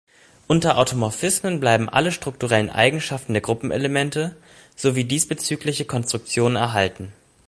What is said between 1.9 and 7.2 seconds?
strukturellen Eigenschaften der Gruppenelemente sowie diesbezügliche Konstruktionen erhalten.